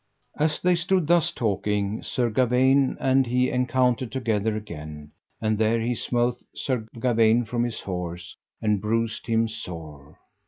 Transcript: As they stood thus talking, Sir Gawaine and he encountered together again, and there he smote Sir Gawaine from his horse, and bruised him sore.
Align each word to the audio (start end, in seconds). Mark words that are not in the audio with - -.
As 0.39 0.59
they 0.59 0.73
stood 0.73 1.05
thus 1.05 1.29
talking, 1.29 2.01
Sir 2.01 2.31
Gawaine 2.31 2.97
and 2.99 3.27
he 3.27 3.51
encountered 3.51 4.11
together 4.11 4.55
again, 4.57 5.11
and 5.39 5.59
there 5.59 5.79
he 5.79 5.93
smote 5.93 6.41
Sir 6.55 6.87
Gawaine 6.99 7.45
from 7.45 7.63
his 7.63 7.81
horse, 7.81 8.35
and 8.63 8.81
bruised 8.81 9.27
him 9.27 9.47
sore. 9.47 10.17